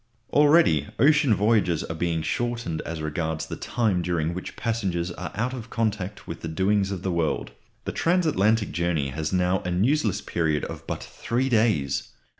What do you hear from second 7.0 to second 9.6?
the world. The transatlantic journey has now